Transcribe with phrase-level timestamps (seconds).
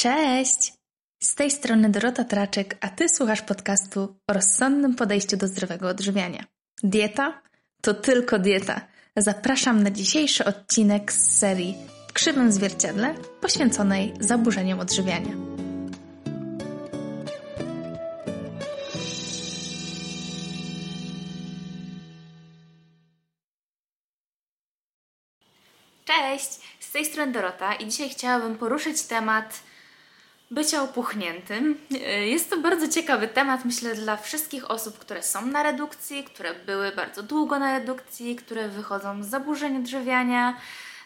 [0.00, 0.72] Cześć!
[1.22, 6.44] Z tej strony Dorota Traczek, a Ty słuchasz podcastu o rozsądnym podejściu do zdrowego odżywiania.
[6.82, 7.42] Dieta?
[7.82, 8.80] To tylko dieta.
[9.16, 11.76] Zapraszam na dzisiejszy odcinek z serii
[12.08, 15.32] w krzywym zwierciadle poświęconej zaburzeniom odżywiania.
[26.04, 26.60] Cześć!
[26.80, 29.67] Z tej strony Dorota i dzisiaj chciałabym poruszyć temat
[30.50, 31.78] bycia opuchniętym.
[32.24, 36.92] Jest to bardzo ciekawy temat, myślę, dla wszystkich osób, które są na redukcji, które były
[36.92, 40.56] bardzo długo na redukcji, które wychodzą z zaburzeń odżywiania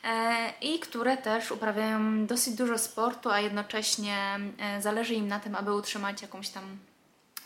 [0.04, 4.16] e, i które też uprawiają dosyć dużo sportu, a jednocześnie
[4.58, 6.78] e, zależy im na tym, aby utrzymać jakąś tam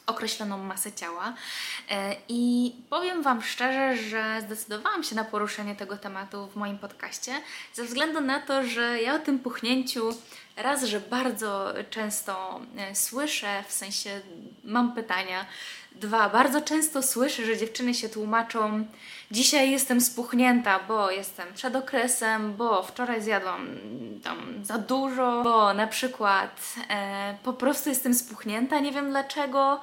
[0.07, 1.35] określoną masę ciała.
[1.91, 7.33] E, I powiem Wam szczerze, że zdecydowałam się na poruszenie tego tematu w moim podcaście,
[7.75, 10.11] ze względu na to, że ja o tym puchnięciu
[10.57, 14.21] raz, że bardzo często e, słyszę, w sensie
[14.65, 15.47] mam pytania.
[15.93, 18.87] Dwa, bardzo często słyszę, że dziewczyny się tłumaczą,
[19.31, 23.69] dzisiaj jestem spuchnięta, bo jestem przed okresem, bo wczoraj zjadłam
[24.25, 29.81] tam za dużo, bo na przykład e, po prostu jestem spuchnięta, nie wiem dlaczego, mm,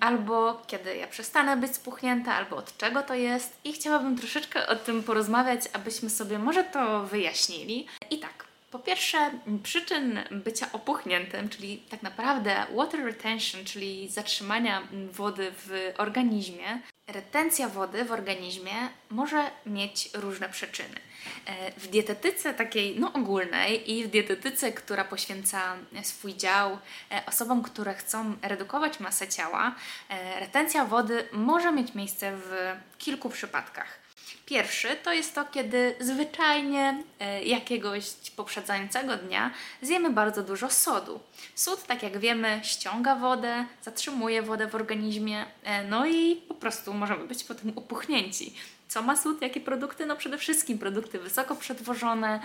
[0.00, 3.56] albo kiedy ja przestanę być spuchnięta, albo od czego to jest.
[3.64, 7.86] I chciałabym troszeczkę o tym porozmawiać, abyśmy sobie może to wyjaśnili.
[8.10, 8.53] I tak.
[8.74, 9.30] Po pierwsze,
[9.62, 18.04] przyczyn bycia opuchniętym, czyli tak naprawdę water retention, czyli zatrzymania wody w organizmie, retencja wody
[18.04, 18.72] w organizmie
[19.10, 21.00] może mieć różne przyczyny.
[21.46, 26.78] E, w dietetyce takiej no, ogólnej i w dietetyce, która poświęca swój dział
[27.10, 29.74] e, osobom, które chcą redukować masę ciała,
[30.08, 34.03] e, retencja wody może mieć miejsce w kilku przypadkach.
[34.46, 39.50] Pierwszy to jest to, kiedy zwyczajnie e, jakiegoś poprzedzającego dnia
[39.82, 41.20] zjemy bardzo dużo sodu.
[41.54, 46.94] Sód, tak jak wiemy, ściąga wodę, zatrzymuje wodę w organizmie, e, no i po prostu
[46.94, 48.54] możemy być potem upuchnięci.
[48.88, 49.42] Co ma sód?
[49.42, 50.06] Jakie produkty?
[50.06, 52.40] No przede wszystkim produkty wysoko przetworzone,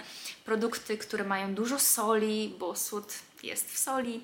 [0.45, 4.21] produkty, które mają dużo soli, bo sód jest w soli,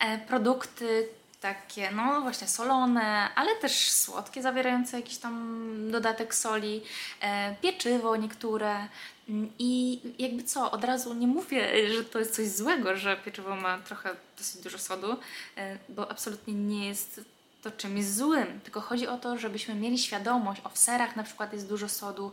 [0.00, 1.08] e, produkty,
[1.40, 6.82] takie, no właśnie solone, ale też słodkie, zawierające jakiś tam dodatek soli,
[7.20, 8.88] e, pieczywo niektóre.
[9.28, 13.56] Mm, I jakby co, od razu nie mówię, że to jest coś złego, że pieczywo
[13.56, 15.16] ma trochę dosyć dużo sodu,
[15.56, 17.20] e, bo absolutnie nie jest
[17.62, 21.52] to czymś złym, tylko chodzi o to, żebyśmy mieli świadomość, o w serach na przykład
[21.52, 22.32] jest dużo sodu,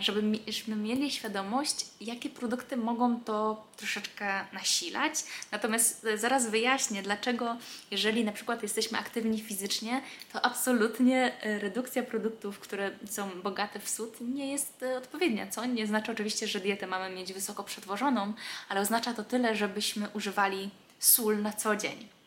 [0.00, 5.14] żeby, żebyśmy mieli świadomość, jakie produkty mogą to troszeczkę nasilać.
[5.52, 7.56] Natomiast e, zaraz wyjaśnię, dlaczego,
[7.90, 13.88] jeżeli na przykład jesteśmy aktywni fizycznie, to absolutnie e, redukcja produktów, które są bogate w
[13.88, 15.46] sód, nie jest odpowiednia.
[15.46, 18.32] Co nie znaczy oczywiście, że dietę mamy mieć wysoko przetworzoną,
[18.68, 22.19] ale oznacza to tyle, żebyśmy używali sól na co dzień.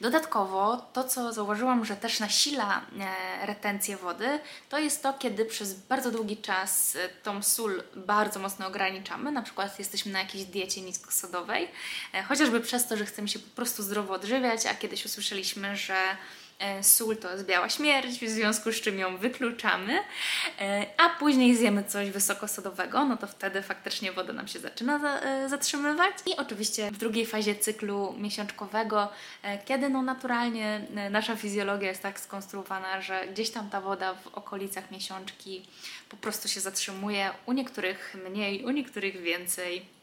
[0.00, 5.74] Dodatkowo to, co zauważyłam, że też nasila e, retencję wody, to jest to, kiedy przez
[5.74, 10.80] bardzo długi czas e, tą sól bardzo mocno ograniczamy, na przykład jesteśmy na jakiejś diecie
[10.80, 11.68] niskosodowej,
[12.14, 15.96] e, chociażby przez to, że chcemy się po prostu zdrowo odżywiać, a kiedyś usłyszeliśmy, że
[16.82, 19.98] sól to jest biała śmierć, w związku z czym ją wykluczamy,
[20.60, 25.48] e, a później zjemy coś wysokosodowego, no to wtedy faktycznie woda nam się zaczyna e,
[25.48, 26.12] zatrzymywać.
[26.26, 29.08] I oczywiście w drugiej fazie cyklu miesiączkowego,
[29.64, 34.90] kiedy no naturalnie nasza fizjologia jest tak skonstruowana, że gdzieś tam ta woda w okolicach
[34.90, 35.66] miesiączki
[36.08, 39.94] po prostu się zatrzymuje, u niektórych mniej, u niektórych więcej.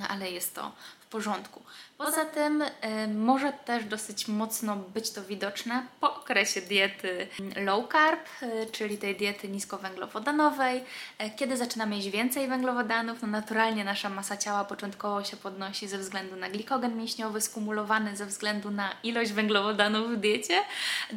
[0.00, 0.72] No ale jest to
[1.10, 1.62] porządku.
[1.98, 2.68] Poza tym y,
[3.14, 9.16] może też dosyć mocno być to widoczne po okresie diety low carb, y, czyli tej
[9.16, 10.78] diety niskowęglowodanowej.
[10.78, 15.98] Y, kiedy zaczynamy jeść więcej węglowodanów, no naturalnie nasza masa ciała początkowo się podnosi ze
[15.98, 20.60] względu na glikogen mięśniowy skumulowany ze względu na ilość węglowodanów w diecie.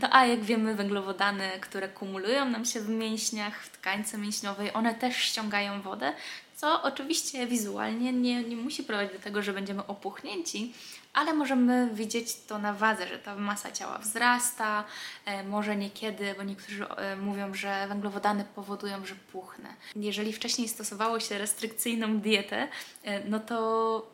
[0.02, 4.96] No a jak wiemy, węglowodany, które kumulują nam się w mięśniach, w tkańce mięśniowej, one
[4.96, 6.14] też ściągają wodę,
[6.64, 10.74] co oczywiście wizualnie nie, nie musi prowadzić do tego, że będziemy opuchnięci,
[11.14, 14.84] ale możemy widzieć to na wadze, że ta masa ciała wzrasta,
[15.26, 19.70] e, może niekiedy, bo niektórzy e, mówią, że węglowodany powodują, że puchnę.
[19.96, 22.68] Jeżeli wcześniej stosowało się restrykcyjną dietę,
[23.04, 24.13] e, no to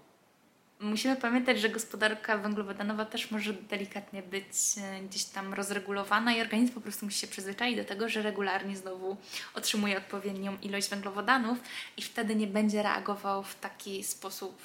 [0.79, 6.73] Musimy pamiętać, że gospodarka węglowodanowa też może delikatnie być e, gdzieś tam rozregulowana i organizm
[6.73, 9.17] po prostu musi się przyzwyczaić do tego, że regularnie znowu
[9.53, 11.57] otrzymuje odpowiednią ilość węglowodanów
[11.97, 14.61] i wtedy nie będzie reagował w taki sposób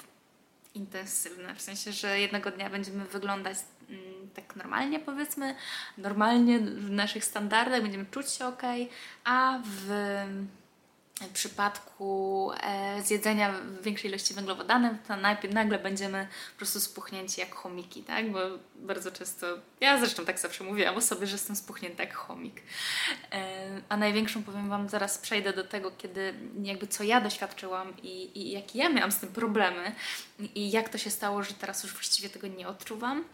[0.75, 1.55] intensywny.
[1.55, 3.57] W sensie, że jednego dnia będziemy wyglądać
[3.89, 5.55] mm, tak normalnie, powiedzmy,
[5.97, 8.61] normalnie w naszych standardach, będziemy czuć się ok,
[9.23, 9.89] a w
[11.21, 17.55] w przypadku e, zjedzenia większej ilości węglowodanów, to najpierw nagle będziemy po prostu spuchnięci jak
[17.55, 18.31] chomiki, tak?
[18.31, 18.39] Bo
[18.75, 19.47] bardzo często,
[19.81, 22.61] ja zresztą tak zawsze mówiłam o sobie, że jestem spuchnięta jak chomik.
[23.31, 26.33] E, a największą, powiem Wam, zaraz przejdę do tego, kiedy
[26.63, 29.91] jakby co ja doświadczyłam i, i jakie ja miałam z tym problemy
[30.55, 33.25] i jak to się stało, że teraz już właściwie tego nie odczuwam.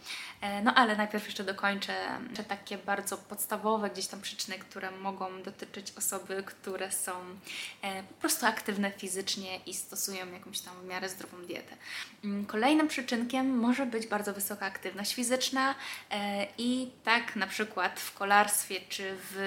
[0.41, 1.93] E, no ale najpierw jeszcze dokończę
[2.37, 7.11] że takie bardzo podstawowe gdzieś tam przyczyny, które mogą dotyczyć osoby, które są
[8.07, 11.75] po prostu aktywne fizycznie i stosują jakąś tam w miarę zdrową dietę.
[12.23, 15.75] Mm, kolejnym przyczynkiem może być bardzo wysoka aktywność fizyczna
[16.11, 19.37] e, i tak na przykład w kolarstwie czy w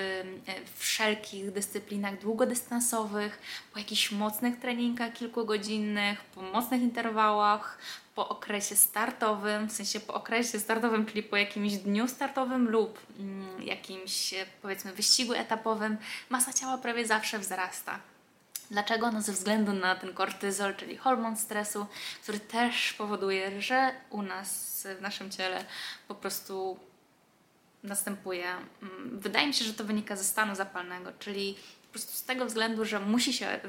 [0.46, 3.38] e, wszelkich dyscyplinach długodystansowych,
[3.72, 7.78] po jakichś mocnych treningach kilkugodzinnych, po mocnych interwałach,
[8.14, 13.62] po okresie startowym, w sensie po okresie startowym, czyli po jakimś dniu startowym lub mm,
[13.62, 15.96] jakimś powiedzmy wyścigu etapowym,
[16.30, 17.98] masa ciała prawie zawsze wzrasta.
[18.70, 19.12] Dlaczego?
[19.12, 21.86] No ze względu na ten kortyzol, czyli hormon stresu,
[22.22, 25.64] który też powoduje, że u nas w naszym ciele
[26.08, 26.78] po prostu
[27.82, 28.46] następuje.
[28.82, 31.54] Mm, wydaje mi się, że to wynika ze stanu zapalnego, czyli
[31.86, 33.60] po prostu z tego względu, że musi się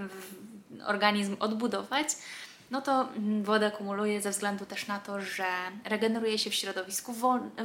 [0.86, 2.08] organizm odbudować,
[2.72, 3.10] no to
[3.44, 5.46] wodę kumuluje ze względu też na to, że
[5.84, 7.14] regeneruje się w środowisku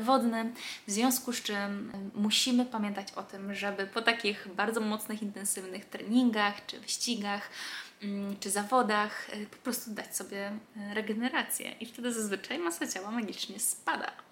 [0.01, 0.55] wodnym,
[0.87, 6.67] w związku z czym musimy pamiętać o tym, żeby po takich bardzo mocnych, intensywnych treningach
[6.67, 7.51] czy wyścigach,
[8.03, 10.53] mm, czy zawodach y, po prostu dać sobie
[10.91, 14.30] y, regenerację i wtedy zazwyczaj masa ciała magicznie spada.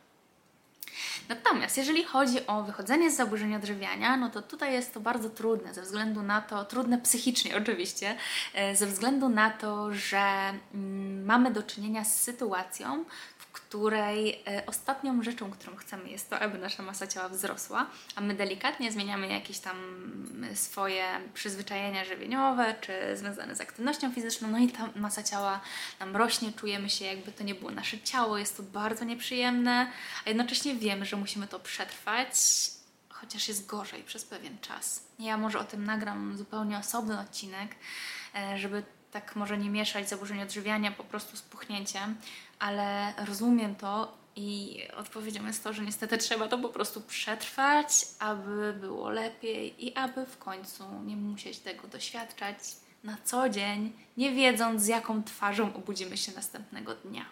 [1.29, 5.75] Natomiast jeżeli chodzi o wychodzenie z zaburzeń odżywiania, no to tutaj jest to bardzo trudne
[5.75, 8.17] ze względu na to, trudne psychicznie oczywiście,
[8.55, 13.05] e, ze względu na to, że mm, mamy do czynienia z sytuacją,
[13.69, 17.87] której e, ostatnią rzeczą, którą chcemy, jest to, aby nasza masa ciała wzrosła,
[18.17, 19.77] a my delikatnie zmieniamy jakieś tam
[20.55, 21.05] swoje
[21.35, 25.61] przyzwyczajenia żywieniowe, czy związane z aktywnością fizyczną, no i ta masa ciała
[26.01, 29.91] nam rośnie, czujemy się, jakby to nie było nasze ciało, jest to bardzo nieprzyjemne,
[30.27, 32.31] a jednocześnie wiemy, że musimy to przetrwać,
[33.09, 35.05] chociaż jest gorzej przez pewien czas.
[35.19, 37.75] Ja może o tym nagram zupełnie osobny odcinek,
[38.35, 38.83] e, żeby
[39.13, 42.17] tak może nie mieszać zaburzeń odżywiania po prostu z puchnięciem,
[42.59, 48.73] ale rozumiem to i odpowiedzią jest to, że niestety trzeba to po prostu przetrwać, aby
[48.81, 52.59] było lepiej i aby w końcu nie musieć tego doświadczać
[53.05, 57.25] na co dzień, nie wiedząc z jaką twarzą obudzimy się następnego dnia.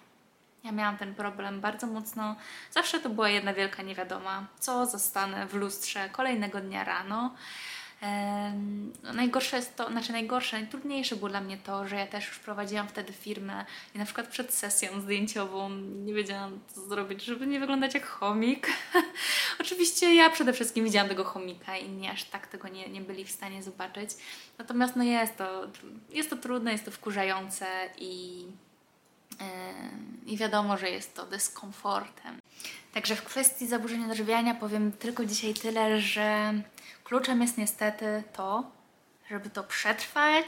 [0.65, 2.37] Ja miałam ten problem bardzo mocno.
[2.71, 7.35] Zawsze to była jedna wielka niewiadoma, co zostanę w lustrze kolejnego dnia rano.
[9.03, 12.39] No, najgorsze jest to, znaczy najgorsze, najtrudniejsze było dla mnie to, że ja też już
[12.39, 13.65] prowadziłam wtedy firmę
[13.95, 15.71] i na przykład przed sesją zdjęciową
[16.05, 18.69] nie wiedziałam co zrobić, żeby nie wyglądać jak chomik.
[19.61, 23.25] Oczywiście ja przede wszystkim widziałam tego chomika i nie aż tak tego nie, nie byli
[23.25, 24.11] w stanie zobaczyć.
[24.59, 25.67] Natomiast no jest to,
[26.11, 27.67] jest to trudne, jest to wkurzające
[27.99, 28.45] i,
[30.27, 32.41] i wiadomo, że jest to dyskomfortem.
[32.95, 36.55] Także w kwestii zaburzeń odżywiania powiem tylko dzisiaj tyle, że
[37.07, 38.65] Kluczem jest niestety to,
[39.31, 40.45] żeby to przetrwać,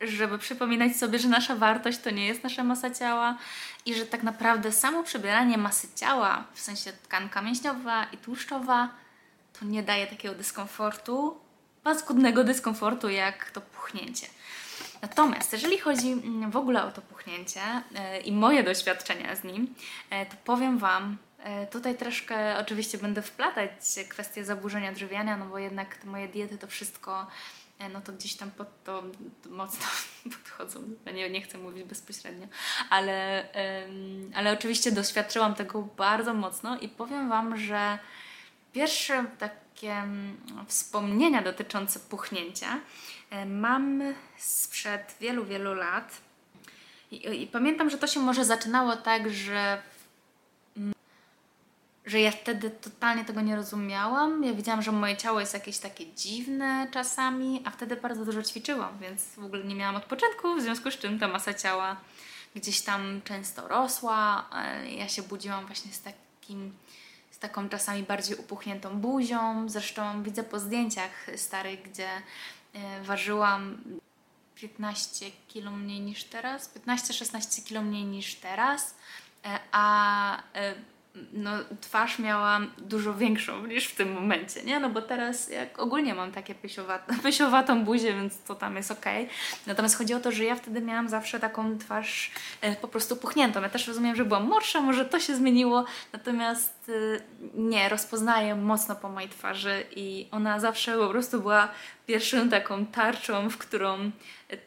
[0.00, 3.38] żeby przypominać sobie, że nasza wartość to nie jest nasza masa ciała
[3.86, 8.88] i że tak naprawdę samo przebieranie masy ciała, w sensie tkanka mięśniowa i tłuszczowa,
[9.58, 11.36] to nie daje takiego dyskomfortu,
[11.82, 14.26] paskudnego dyskomfortu jak to puchnięcie.
[15.02, 16.16] Natomiast jeżeli chodzi
[16.50, 17.60] w ogóle o to puchnięcie
[17.90, 19.74] yy, i moje doświadczenia z nim,
[20.10, 21.29] yy, to powiem Wam, E,
[21.70, 23.70] tutaj troszkę oczywiście będę wplatać
[24.08, 27.26] kwestie zaburzenia odżywiania, no bo jednak te moje diety to wszystko,
[27.78, 29.02] e, no to gdzieś tam pod to
[29.50, 29.86] mocno
[30.32, 30.82] podchodzą.
[31.06, 32.46] Ja nie, nie chcę mówić bezpośrednio,
[32.90, 33.48] ale,
[34.34, 37.98] ale oczywiście doświadczyłam tego bardzo mocno i powiem Wam, że
[38.72, 42.80] pierwsze takie mm, wspomnienia dotyczące puchnięcia
[43.30, 44.02] e, mam
[44.36, 46.20] sprzed wielu, wielu lat.
[47.10, 49.82] I, I, pamiętam, że to się może zaczynało tak, że
[52.10, 54.44] że ja wtedy totalnie tego nie rozumiałam.
[54.44, 58.98] Ja wiedziałam, że moje ciało jest jakieś takie dziwne czasami, a wtedy bardzo dużo ćwiczyłam,
[58.98, 61.96] więc w ogóle nie miałam odpoczynku, w związku z czym ta masa ciała
[62.54, 64.48] gdzieś tam często rosła.
[64.54, 66.72] E, ja się budziłam właśnie z takim
[67.30, 69.68] z taką czasami bardziej upuchniętą buzią.
[69.68, 72.08] Zresztą widzę po zdjęciach starych, gdzie
[72.72, 73.78] e, ważyłam
[74.54, 78.94] 15 kg mniej niż teraz, 15-16 kg mniej niż teraz,
[79.44, 80.42] e, a
[81.32, 81.50] no,
[81.80, 84.80] twarz miałam dużo większą niż w tym momencie, nie?
[84.80, 89.24] No bo teraz jak ogólnie mam takie pysiowate, pysiowatą buzię, więc to tam jest okej.
[89.24, 89.36] Okay.
[89.66, 93.62] Natomiast chodzi o to, że ja wtedy miałam zawsze taką twarz e, po prostu puchniętą.
[93.62, 97.20] Ja też rozumiem, że byłam młodsza, może to się zmieniło, natomiast e,
[97.54, 101.68] nie, rozpoznaję mocno po mojej twarzy i ona zawsze po prostu była
[102.06, 104.10] pierwszą taką tarczą, w którą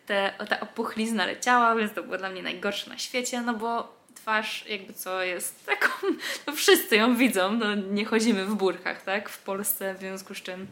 [0.05, 4.65] te, ta opuchlizna leciała, więc to było dla mnie najgorsze na świecie, no bo twarz
[4.67, 5.87] jakby co jest taką,
[6.47, 10.37] no wszyscy ją widzą, no nie chodzimy w burkach, tak, w Polsce, w związku z
[10.37, 10.67] czym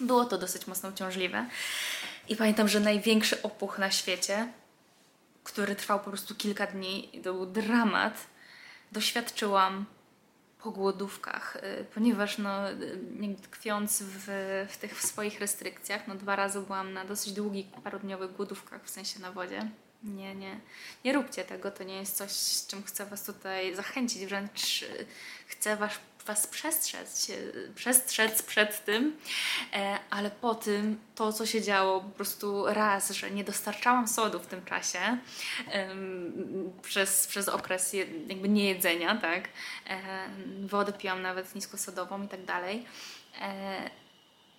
[0.00, 1.46] było to dosyć mocno uciążliwe.
[2.28, 4.48] I pamiętam, że największy opuch na świecie,
[5.44, 8.26] który trwał po prostu kilka dni to był dramat,
[8.92, 9.84] doświadczyłam
[10.62, 14.24] po głodówkach, y, ponieważ no, y, tkwiąc w,
[14.68, 18.90] w tych w swoich restrykcjach, no dwa razy byłam na dosyć długich, parodniowych głodówkach, w
[18.90, 19.70] sensie na wodzie
[20.02, 20.60] nie, nie,
[21.04, 21.70] nie róbcie tego.
[21.70, 25.06] To nie jest coś, z czym chcę Was tutaj zachęcić, wręcz y,
[25.46, 25.92] chcę Was,
[26.26, 27.32] was przestrzec,
[27.74, 29.16] przestrzec przed tym,
[29.72, 34.40] e, ale po tym to, co się działo, po prostu raz, że nie dostarczałam sodu
[34.40, 35.18] w tym czasie
[36.82, 37.92] przez, przez okres
[38.28, 39.48] jakby niejedzenia, tak,
[39.86, 39.98] e,
[40.66, 42.84] wodę piłam nawet niskosodową i tak dalej
[43.40, 43.90] e,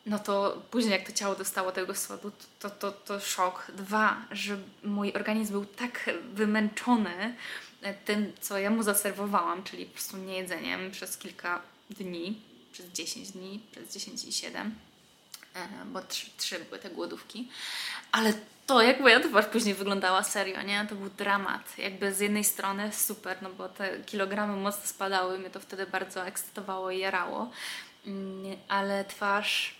[0.07, 3.71] no to później jak to ciało dostało tego sodu, to, to, to szok.
[3.73, 7.35] Dwa, że mój organizm był tak wymęczony
[7.81, 13.31] e, tym, co ja mu zaserwowałam, czyli po prostu niejedzeniem przez kilka dni, przez 10
[13.31, 14.75] dni, przez 10 i 7,
[15.55, 17.49] e, bo trzy, trzy były te głodówki,
[18.11, 18.33] ale
[18.65, 20.85] to, jak moja twarz później wyglądała serio, nie?
[20.89, 21.77] To był dramat.
[21.77, 26.25] Jakby z jednej strony super, no bo te kilogramy mocno spadały, mnie to wtedy bardzo
[26.25, 27.51] ekscytowało i jarało,
[28.05, 29.76] mm, ale twarz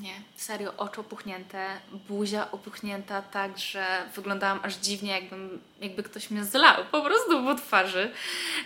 [0.00, 6.44] nie, serio, oczy opuchnięte, buzia opuchnięta tak, że wyglądałam aż dziwnie, jakbym, jakby ktoś mnie
[6.44, 8.10] zlał po prostu po twarzy.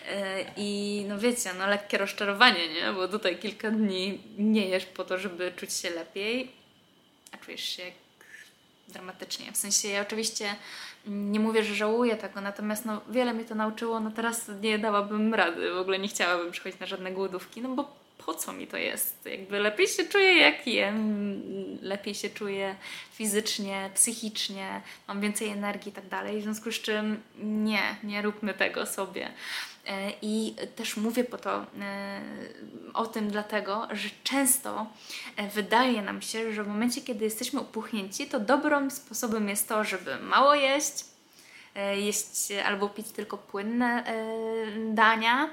[0.08, 2.92] E, I no wiecie, no lekkie rozczarowanie, nie?
[2.92, 6.52] Bo tutaj kilka dni nie jesz po to, żeby czuć się lepiej,
[7.32, 7.82] a czujesz się
[8.88, 9.52] dramatycznie.
[9.52, 10.54] W sensie ja oczywiście
[11.06, 15.34] nie mówię, że żałuję tego, natomiast no, wiele mi to nauczyło, no teraz nie dałabym
[15.34, 18.00] rady, w ogóle nie chciałabym przychodzić na żadne głodówki, no bo
[18.30, 19.26] po co mi to jest?
[19.26, 22.76] Jakby lepiej się czuję jak jem, lepiej się czuję
[23.12, 28.54] fizycznie, psychicznie, mam więcej energii i tak dalej, w związku z czym nie, nie róbmy
[28.54, 29.30] tego sobie.
[29.87, 32.20] E, I też mówię po to e,
[32.94, 34.87] o tym dlatego, że często
[35.37, 39.84] e, wydaje nam się, że w momencie, kiedy jesteśmy upuchnięci, to dobrym sposobem jest to,
[39.84, 41.04] żeby mało jeść,
[41.94, 44.04] jeść albo pić tylko płynne
[44.88, 45.50] dania,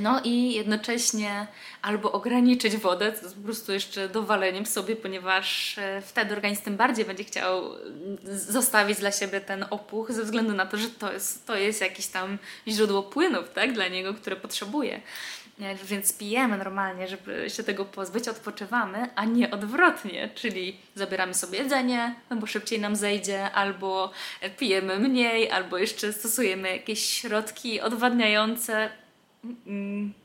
[0.00, 1.46] no i jednocześnie
[1.82, 6.76] albo ograniczyć wodę, to jest po prostu jeszcze dowaleniem sobie, ponieważ e, wtedy organizm tym
[6.76, 11.12] bardziej będzie chciał mm, zostawić dla siebie ten opuch, ze względu na to, że to
[11.12, 15.00] jest, to jest jakieś tam źródło płynów tak, dla niego, które potrzebuje.
[15.60, 21.58] E, więc pijemy normalnie, żeby się tego pozbyć, odpoczywamy, a nie odwrotnie, czyli zabieramy sobie
[21.58, 24.10] jedzenie, no bo szybciej nam zejdzie, albo
[24.58, 28.90] pijemy mniej, albo jeszcze stosujemy jakieś środki odwadniające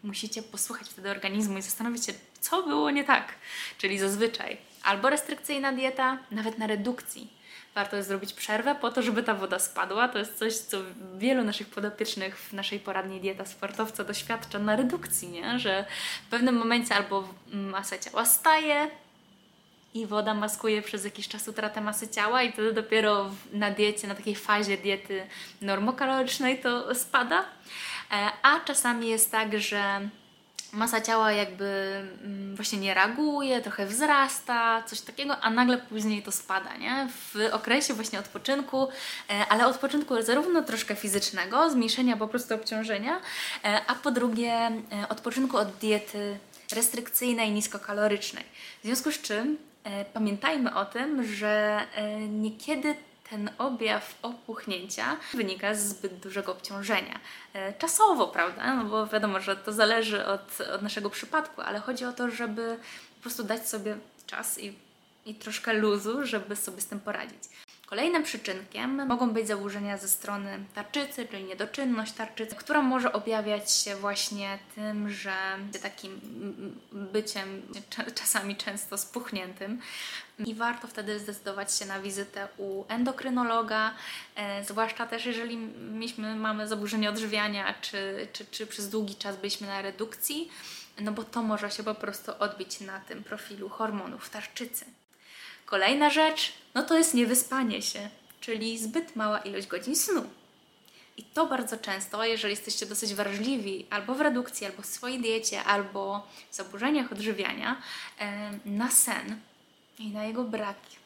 [0.03, 3.33] musicie posłuchać wtedy organizmu i zastanowić się, co było nie tak.
[3.77, 7.43] Czyli zazwyczaj albo restrykcyjna dieta, nawet na redukcji.
[7.75, 10.07] Warto jest zrobić przerwę po to, żeby ta woda spadła.
[10.07, 10.77] To jest coś, co
[11.17, 15.59] wielu naszych podopiecznych w naszej poradni dieta sportowca doświadcza na redukcji, nie?
[15.59, 15.85] że
[16.27, 18.89] w pewnym momencie albo masa ciała staje,
[19.93, 24.15] i woda maskuje przez jakiś czas utratę masy ciała i wtedy dopiero na diecie, na
[24.15, 25.27] takiej fazie diety
[25.61, 27.45] normokalorycznej to spada.
[28.11, 30.09] E, a czasami jest tak, że
[30.73, 31.65] masa ciała jakby
[32.23, 37.07] mm, właśnie nie reaguje, trochę wzrasta, coś takiego, a nagle później to spada, nie?
[37.11, 38.87] W okresie właśnie odpoczynku,
[39.29, 43.21] e, ale odpoczynku zarówno troszkę fizycznego, zmniejszenia po prostu obciążenia,
[43.63, 44.71] e, a po drugie
[45.09, 46.37] odpoczynku od diety
[46.75, 48.43] restrykcyjnej, niskokalorycznej.
[48.83, 49.57] W związku z czym
[50.13, 51.81] pamiętajmy o tym, że
[52.29, 52.95] niekiedy
[53.33, 57.19] ten objaw opuchnięcia wynika z zbyt dużego obciążenia.
[57.53, 58.75] E, czasowo, prawda?
[58.75, 62.77] No bo wiadomo, że to zależy od, od naszego przypadku, ale chodzi o to, żeby
[63.15, 63.97] po prostu dać sobie
[64.27, 64.73] czas i,
[65.25, 67.43] i troszkę luzu, żeby sobie z tym poradzić.
[67.93, 73.95] Kolejnym przyczynkiem mogą być zaburzenia ze strony tarczycy, czyli niedoczynność tarczycy, która może objawiać się
[73.95, 75.33] właśnie tym, że
[75.81, 76.21] takim
[76.91, 77.61] byciem
[78.15, 79.81] czasami często spuchniętym.
[80.45, 83.93] I warto wtedy zdecydować się na wizytę u endokrynologa,
[84.35, 85.57] e, zwłaszcza też jeżeli
[85.91, 90.51] mieliśmy, mamy zaburzenie odżywiania, czy, czy, czy przez długi czas byliśmy na redukcji,
[91.01, 94.85] no bo to może się po prostu odbić na tym profilu hormonów tarczycy.
[95.73, 100.29] Kolejna rzecz, no to jest niewyspanie się, czyli zbyt mała ilość godzin snu.
[101.17, 105.63] I to bardzo często, jeżeli jesteście dosyć wrażliwi albo w redukcji, albo w swojej diecie,
[105.63, 107.81] albo w zaburzeniach odżywiania,
[108.65, 109.39] na sen
[109.99, 110.97] i na jego braki,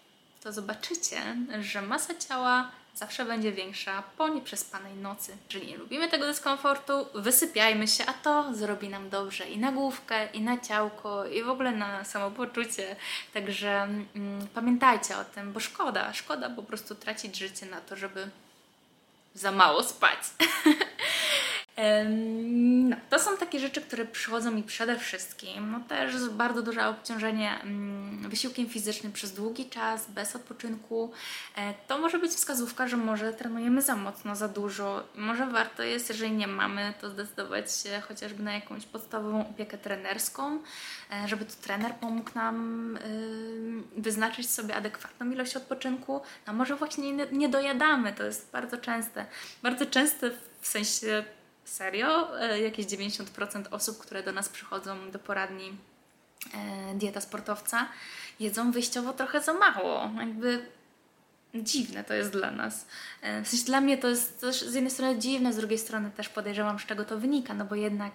[0.43, 1.21] to zobaczycie,
[1.61, 5.37] że masa ciała zawsze będzie większa po nieprzespanej nocy.
[5.49, 10.27] Jeżeli nie lubimy tego dyskomfortu, wysypiajmy się, a to zrobi nam dobrze i na główkę,
[10.33, 12.95] i na ciałko, i w ogóle na samopoczucie.
[13.33, 13.81] Także
[14.15, 18.29] mm, pamiętajcie o tym, bo szkoda, szkoda po prostu tracić życie na to, żeby
[19.33, 20.19] za mało spać.
[21.77, 25.71] No, to są takie rzeczy, które przychodzą mi przede wszystkim.
[25.71, 31.11] No też bardzo duże obciążenie mm, wysiłkiem fizycznym przez długi czas, bez odpoczynku.
[31.55, 35.03] E, to może być wskazówka, że może trenujemy za mocno, za dużo.
[35.15, 40.59] Może warto jest, jeżeli nie mamy, to zdecydować się chociażby na jakąś podstawową opiekę trenerską,
[41.11, 42.97] e, żeby tu trener pomógł nam
[43.97, 46.21] wyznaczyć sobie adekwatną ilość odpoczynku.
[46.45, 49.25] A może właśnie nie dojadamy, to jest bardzo częste.
[49.63, 50.31] Bardzo częste
[50.61, 51.23] w sensie
[51.69, 52.39] serio.
[52.39, 55.77] E, jakieś 90% osób, które do nas przychodzą do poradni
[56.53, 57.89] e, dieta sportowca,
[58.39, 60.09] jedzą wyjściowo trochę za mało.
[60.19, 60.65] Jakby
[61.55, 62.85] dziwne to jest dla nas.
[63.21, 66.11] E, w sensie dla mnie to jest też z jednej strony dziwne, z drugiej strony
[66.11, 68.13] też podejrzewam, z czego to wynika, no bo jednak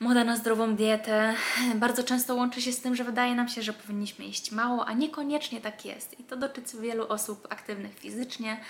[0.00, 1.34] moda na zdrową dietę
[1.74, 4.92] bardzo często łączy się z tym, że wydaje nam się, że powinniśmy jeść mało, a
[4.92, 6.20] niekoniecznie tak jest.
[6.20, 8.60] I to dotyczy wielu osób aktywnych fizycznie,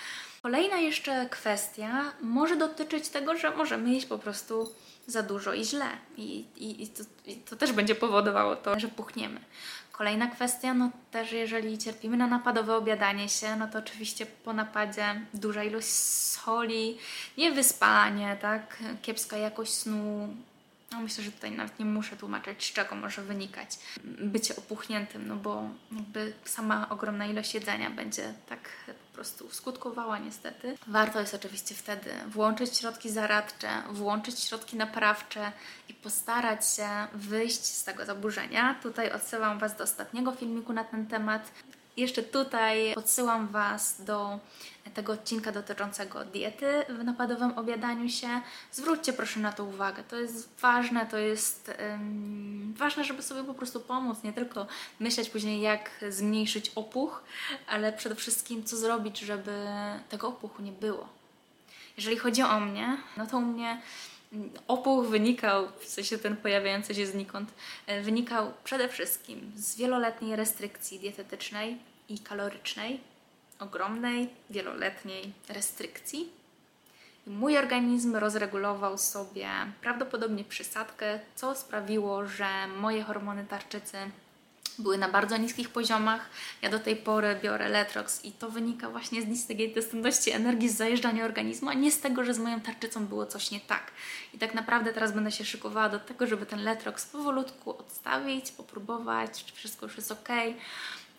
[0.41, 4.71] Kolejna jeszcze kwestia może dotyczyć tego, że możemy jeść po prostu
[5.07, 5.85] za dużo i źle.
[6.17, 9.39] I, i, i, to, i to też będzie powodowało to, że puchniemy.
[9.91, 15.21] Kolejna kwestia, no też jeżeli cierpimy na napadowe obiadanie się, no to oczywiście po napadzie
[15.33, 16.97] duża ilość soli,
[17.37, 20.35] niewyspanie, tak, kiepska jakość snu,
[20.91, 25.35] no myślę, że tutaj nawet nie muszę tłumaczyć, z czego może wynikać bycie opuchniętym, no
[25.35, 28.69] bo jakby sama ogromna ilość jedzenia będzie tak
[29.11, 30.77] po prostu skutkowała niestety.
[30.87, 35.51] Warto jest oczywiście wtedy włączyć środki zaradcze, włączyć środki naprawcze
[35.89, 38.75] i postarać się wyjść z tego zaburzenia.
[38.83, 41.51] Tutaj odsyłam Was do ostatniego filmiku na ten temat.
[41.97, 44.39] Jeszcze tutaj podsyłam Was do
[44.93, 48.41] tego odcinka dotyczącego diety w napadowym obiadaniu się.
[48.71, 50.03] Zwróćcie proszę na to uwagę.
[50.03, 54.67] To jest ważne, to jest um, ważne, żeby sobie po prostu pomóc, nie tylko
[54.99, 57.23] myśleć później jak zmniejszyć opuch,
[57.67, 59.67] ale przede wszystkim co zrobić, żeby
[60.09, 61.07] tego opuchu nie było.
[61.97, 63.81] Jeżeli chodzi o mnie, no to u mnie
[64.67, 67.53] opuch wynikał, w sensie ten pojawiający się znikąd,
[67.87, 71.77] e, wynikał przede wszystkim z wieloletniej restrykcji dietetycznej
[72.09, 72.99] i kalorycznej,
[73.59, 76.29] ogromnej, wieloletniej restrykcji.
[77.27, 79.49] Mój organizm rozregulował sobie
[79.81, 83.97] prawdopodobnie przysadkę, co sprawiło, że moje hormony tarczycy
[84.79, 86.29] były na bardzo niskich poziomach.
[86.61, 90.77] Ja do tej pory biorę Letrox i to wynika właśnie z niskiej dostępności energii z
[90.77, 93.91] zajeżdżania organizmu, a nie z tego, że z moją tarczycą było coś nie tak.
[94.33, 99.45] I tak naprawdę teraz będę się szykowała do tego, żeby ten Letrox powolutku odstawić, popróbować,
[99.45, 100.29] czy wszystko już jest ok,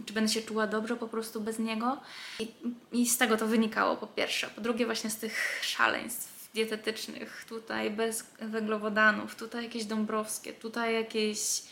[0.07, 2.01] czy będę się czuła dobrze po prostu bez niego.
[2.39, 2.49] I,
[2.93, 4.49] I z tego to wynikało po pierwsze.
[4.49, 11.63] Po drugie właśnie z tych szaleństw dietetycznych, tutaj bez węglowodanów, tutaj jakieś dąbrowskie, tutaj jakieś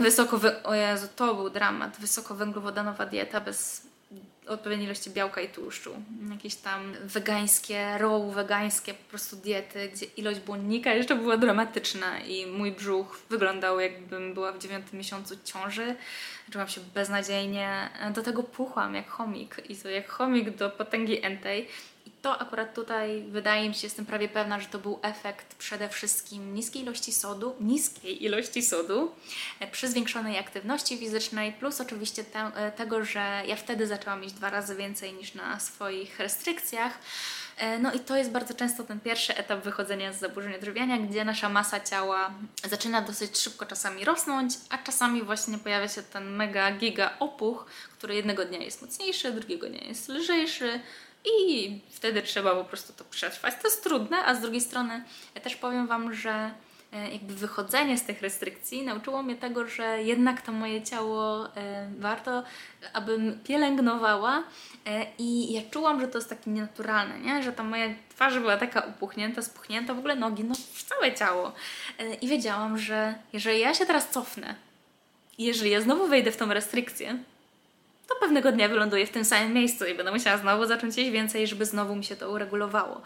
[0.00, 1.96] Wysoko, o Jezu, to był dramat.
[2.00, 3.88] Wysokowęglowodanowa dieta bez
[4.48, 5.90] odpowiedniej ilości białka i tłuszczu.
[6.30, 12.46] Jakieś tam wegańskie, row wegańskie po prostu diety, gdzie ilość błonnika jeszcze była dramatyczna i
[12.46, 15.94] mój brzuch wyglądał jakbym była w dziewiątym miesiącu ciąży.
[16.50, 17.90] Czułam się beznadziejnie.
[18.14, 21.68] Do tego puchłam jak chomik i to jak chomik do potęgi entej
[22.22, 26.54] to akurat tutaj wydaje mi się, jestem prawie pewna, że to był efekt przede wszystkim
[26.54, 29.12] niskiej ilości sodu, niskiej ilości sodu
[29.60, 34.32] e, przy zwiększonej aktywności fizycznej, plus oczywiście te, e, tego, że ja wtedy zaczęłam mieć
[34.32, 36.98] dwa razy więcej niż na swoich restrykcjach.
[37.58, 41.24] E, no i to jest bardzo często ten pierwszy etap wychodzenia z zaburzeń odżywiania, gdzie
[41.24, 42.30] nasza masa ciała
[42.64, 47.66] zaczyna dosyć szybko czasami rosnąć, a czasami właśnie pojawia się ten mega giga opuch,
[47.98, 50.80] który jednego dnia jest mocniejszy, drugiego dnia jest lżejszy,
[51.24, 53.54] i wtedy trzeba po prostu to przetrwać.
[53.62, 55.04] To jest trudne, a z drugiej strony
[55.34, 56.50] ja też powiem Wam, że
[56.92, 61.90] e, jakby wychodzenie z tych restrykcji nauczyło mnie tego, że jednak to moje ciało e,
[61.98, 62.42] warto,
[62.92, 64.42] abym pielęgnowała
[64.86, 67.42] e, i ja czułam, że to jest takie nienaturalne, nie?
[67.42, 70.54] że ta moja twarz była taka upuchnięta, spuchnięta, w ogóle nogi, no
[70.88, 71.52] całe ciało.
[72.20, 74.54] I wiedziałam, że jeżeli ja się teraz cofnę
[75.38, 77.18] jeżeli ja znowu wejdę w tą restrykcję,
[78.08, 81.46] to pewnego dnia wyląduję w tym samym miejscu i będę musiała znowu zacząć jeść więcej,
[81.46, 83.02] żeby znowu mi się to uregulowało.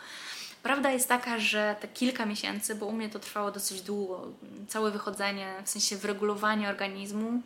[0.63, 4.33] Prawda jest taka, że te kilka miesięcy, bo u mnie to trwało dosyć długo,
[4.69, 7.43] całe wychodzenie, w sensie wyregulowanie organizmu,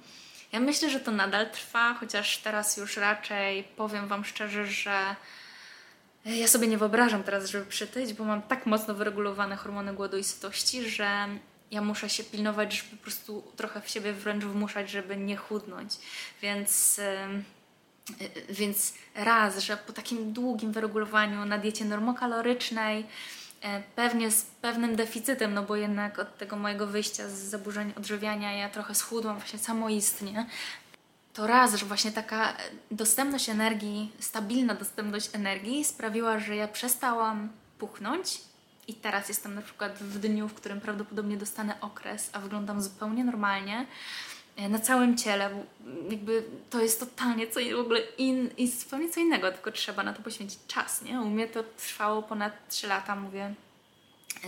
[0.53, 5.17] ja myślę, że to nadal trwa, chociaż teraz już raczej powiem Wam szczerze, że
[6.25, 10.25] Ja sobie nie wyobrażam teraz, żeby przytyć, bo mam tak mocno wyregulowane hormony głodu i
[10.25, 11.29] sytości, że
[11.71, 15.95] ja muszę się pilnować, żeby po prostu trochę w siebie wręcz wmuszać, żeby nie chudnąć.
[16.43, 17.01] Więc,
[18.51, 23.07] więc raz, że po takim długim wyregulowaniu na diecie normokalorycznej,
[23.63, 28.53] e, pewnie z pewnym deficytem, no bo jednak od tego mojego wyjścia z zaburzeń odżywiania
[28.53, 30.47] ja trochę schudłam właśnie samoistnie,
[31.35, 32.57] to raz, że właśnie taka
[32.91, 37.49] dostępność energii, stabilna dostępność energii sprawiła, że ja przestałam
[37.79, 38.41] puchnąć
[38.89, 43.25] i teraz jestem na przykład w dniu, w którym prawdopodobnie dostanę okres, a wyglądam zupełnie
[43.25, 43.87] normalnie
[44.57, 45.51] e, na całym ciele,
[46.11, 50.23] jakby to jest totalnie co w ogóle in, zupełnie co innego, tylko trzeba na to
[50.23, 51.21] poświęcić czas, nie?
[51.21, 53.55] U mnie to trwało ponad 3 lata, mówię,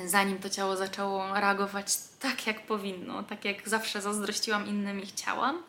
[0.07, 5.63] zanim to ciało zaczęło reagować tak, jak powinno, tak jak zawsze zazdrościłam innym i chciałam.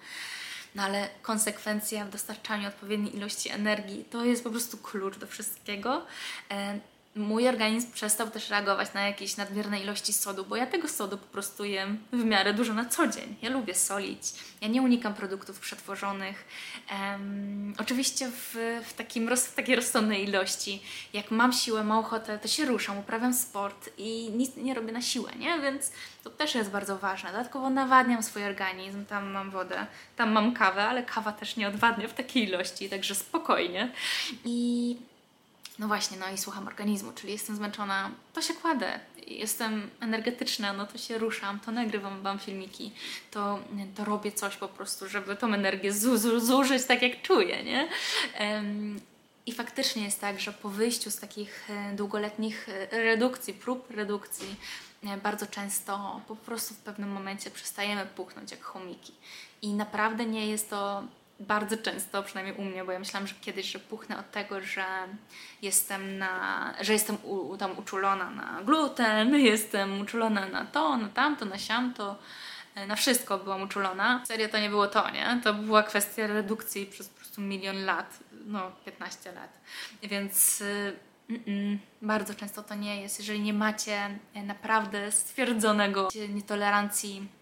[0.75, 6.05] No ale konsekwencja w dostarczaniu odpowiedniej ilości energii to jest po prostu klucz do wszystkiego.
[7.19, 11.27] Mój organizm przestał też reagować na jakieś nadmierne ilości sodu, bo ja tego sodu po
[11.27, 13.35] prostu jem w miarę dużo na co dzień.
[13.41, 14.21] Ja lubię solić,
[14.61, 16.45] ja nie unikam produktów przetworzonych.
[16.91, 18.55] Um, oczywiście w,
[18.85, 20.81] w, takim, w takiej rozsądnej ilości.
[21.13, 25.01] Jak mam siłę, mam ochotę, to się ruszam, uprawiam sport i nic nie robię na
[25.01, 25.59] siłę, nie?
[25.59, 25.91] Więc
[26.23, 27.31] to też jest bardzo ważne.
[27.31, 32.07] Dodatkowo nawadniam swój organizm, tam mam wodę, tam mam kawę, ale kawa też nie odwadnia
[32.07, 33.91] w takiej ilości, także spokojnie.
[34.45, 34.97] I
[35.79, 38.99] no właśnie, no i słucham organizmu, czyli jestem zmęczona, to się kładę.
[39.27, 42.91] Jestem energetyczna, no to się ruszam, to nagrywam Wam filmiki,
[43.31, 43.59] to,
[43.95, 45.93] to robię coś po prostu, żeby tą energię
[46.39, 47.87] zużyć tak jak czuję, nie?
[48.39, 48.99] Um,
[49.45, 54.55] i faktycznie jest tak, że po wyjściu z takich e, długoletnich e, redukcji, prób redukcji,
[55.03, 59.13] e, bardzo często po prostu w pewnym momencie przestajemy puchnąć jak chomiki.
[59.61, 61.03] I naprawdę nie jest to
[61.39, 64.85] bardzo często, przynajmniej u mnie, bo ja myślałam, że kiedyś, że puchnę od tego, że
[65.61, 71.45] jestem na, że jestem u, tam uczulona na gluten, jestem uczulona na to, na tamto,
[71.45, 72.15] na siamto,
[72.75, 74.23] e, na wszystko byłam uczulona.
[74.25, 75.41] Serio to nie było to, nie?
[75.43, 79.59] To była kwestia redukcji przez po prostu milion lat, no 15 lat.
[80.03, 80.63] Więc
[81.29, 83.19] mm -mm, bardzo często to nie jest.
[83.19, 87.38] Jeżeli nie macie naprawdę stwierdzonego nietolerancji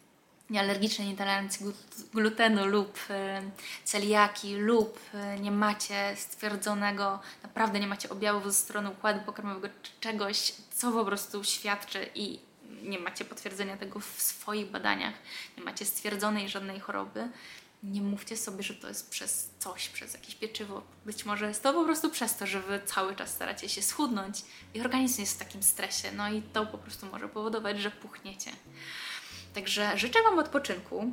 [0.50, 1.66] niealergicznej nietolerancji
[2.14, 3.42] glutenu lub e,
[3.84, 9.92] celiaki lub e, nie macie stwierdzonego, naprawdę nie macie objawów ze strony układu pokarmowego czy
[10.00, 12.40] czegoś, co po prostu świadczy i
[12.84, 15.14] nie macie potwierdzenia tego w swoich badaniach,
[15.58, 17.30] nie macie stwierdzonej żadnej choroby,
[17.84, 20.84] nie mówcie sobie, że to jest przez coś, przez jakieś pieczywo.
[21.06, 24.42] Być może jest to po prostu przez to, że Wy cały czas staracie się schudnąć
[24.74, 28.52] i organizm jest w takim stresie, no i to po prostu może powodować, że puchniecie.
[29.58, 31.12] Także życzę Wam odpoczynku.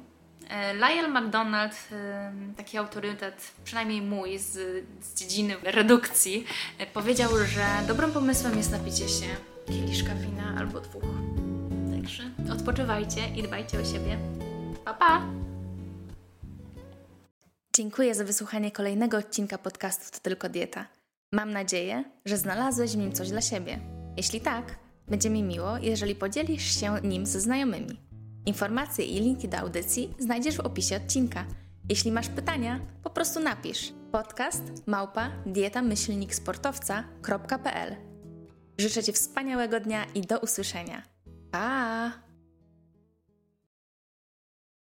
[0.49, 4.53] E, Lyle McDonald, e, taki autorytet, przynajmniej mój z,
[5.01, 6.45] z dziedziny redukcji,
[6.79, 9.27] e, powiedział, że dobrym pomysłem jest napicie się
[9.67, 11.03] kieliszka wina albo dwóch.
[11.97, 14.19] Także odpoczywajcie i dbajcie o siebie.
[14.85, 15.23] Pa, pa!
[17.77, 20.87] Dziękuję za wysłuchanie kolejnego odcinka podcastu To Tylko Dieta.
[21.33, 23.79] Mam nadzieję, że znalazłeś w nim coś dla siebie.
[24.17, 24.77] Jeśli tak,
[25.09, 28.04] będzie mi miło, jeżeli podzielisz się nim ze znajomymi.
[28.47, 31.47] Informacje i linki do audycji znajdziesz w opisie odcinka.
[31.89, 37.97] Jeśli masz pytania, po prostu napisz podcast małpa dietamyślniksportowca.pl
[38.79, 41.03] Życzę Ci wspaniałego dnia i do usłyszenia.
[41.51, 42.13] Pa!